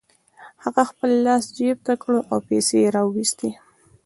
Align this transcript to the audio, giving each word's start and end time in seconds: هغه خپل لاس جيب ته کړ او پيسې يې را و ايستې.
هغه 0.63 0.83
خپل 0.91 1.09
لاس 1.25 1.43
جيب 1.57 1.77
ته 1.87 1.93
کړ 2.01 2.13
او 2.31 2.37
پيسې 2.49 2.75
يې 2.83 2.87
را 2.95 3.01
و 3.07 3.11
ايستې. 3.19 3.49